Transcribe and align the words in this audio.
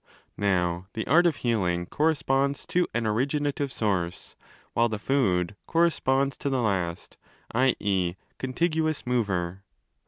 Now 0.37 0.87
the 0.93 1.05
art 1.05 1.27
of 1.27 1.35
healing 1.45 1.85
corresponds 1.85 2.65
to 2.65 2.87
an 2.91 3.05
'originative 3.05 3.71
source', 3.71 4.35
while 4.73 4.89
the 4.89 4.97
food 4.97 5.55
corresponds 5.67 6.35
to 6.37 6.49
'the 6.49 6.59
last' 6.59 7.17
(i. 7.53 7.75
6.' 7.79 8.17
contiguous') 8.39 9.05
mover.? 9.05 9.61